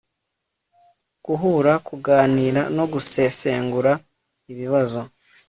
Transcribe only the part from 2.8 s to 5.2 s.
gusesengura ibibazo